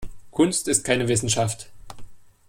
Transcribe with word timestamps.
Kunst 0.31 0.67
ist 0.67 0.83
keine 0.83 1.07
Wissenschaft. 1.09 1.69